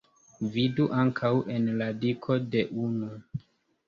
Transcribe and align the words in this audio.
Vidu 0.53 0.85
ankaŭ 1.01 1.29
en 1.55 1.67
radiko 1.81 2.39
de 2.57 2.65
unu. 2.85 3.11